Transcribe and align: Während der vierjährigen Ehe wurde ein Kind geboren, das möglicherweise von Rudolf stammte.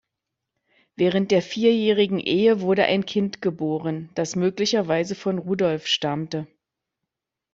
Während 0.95 1.29
der 1.29 1.43
vierjährigen 1.43 2.17
Ehe 2.19 2.61
wurde 2.61 2.85
ein 2.85 3.05
Kind 3.05 3.39
geboren, 3.39 4.09
das 4.15 4.35
möglicherweise 4.35 5.13
von 5.13 5.37
Rudolf 5.37 5.85
stammte. 5.85 6.47